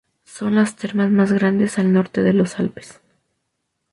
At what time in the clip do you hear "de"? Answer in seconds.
2.23-2.33